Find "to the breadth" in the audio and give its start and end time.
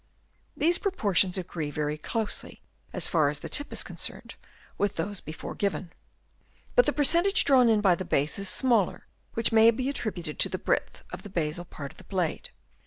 10.39-11.03